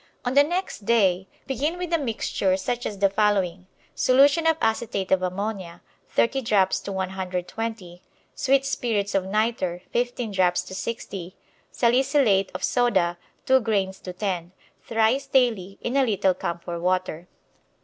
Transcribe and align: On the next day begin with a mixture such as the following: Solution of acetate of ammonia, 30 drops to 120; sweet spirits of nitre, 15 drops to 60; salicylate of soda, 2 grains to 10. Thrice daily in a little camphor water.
On 0.25 0.33
the 0.33 0.41
next 0.41 0.85
day 0.87 1.27
begin 1.45 1.77
with 1.77 1.93
a 1.93 1.97
mixture 1.99 2.57
such 2.57 2.87
as 2.87 2.97
the 2.97 3.07
following: 3.11 3.67
Solution 3.93 4.47
of 4.47 4.57
acetate 4.59 5.11
of 5.11 5.21
ammonia, 5.21 5.83
30 6.09 6.41
drops 6.41 6.79
to 6.79 6.91
120; 6.91 8.01
sweet 8.33 8.65
spirits 8.65 9.13
of 9.13 9.25
nitre, 9.27 9.81
15 9.93 10.31
drops 10.31 10.63
to 10.63 10.73
60; 10.73 11.35
salicylate 11.69 12.49
of 12.55 12.63
soda, 12.63 13.19
2 13.45 13.59
grains 13.59 13.99
to 13.99 14.11
10. 14.11 14.53
Thrice 14.83 15.27
daily 15.27 15.77
in 15.81 15.95
a 15.95 16.03
little 16.03 16.33
camphor 16.33 16.79
water. 16.79 17.27